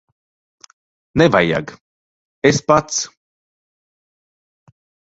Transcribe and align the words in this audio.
Nevajag. 1.21 1.75
Es 2.53 2.65
pats. 2.73 3.05